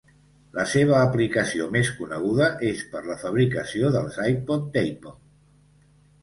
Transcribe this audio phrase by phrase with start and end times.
[0.59, 5.15] La seva aplicació més coneguda és per la fabricació dels iPod d'Apple.